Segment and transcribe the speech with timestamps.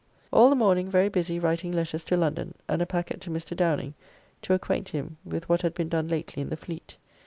[0.33, 3.55] All the morning very busy writing letters to London, and a packet to Mr.
[3.55, 3.93] Downing,
[4.41, 6.97] to acquaint him with what had been done lately in the fleet.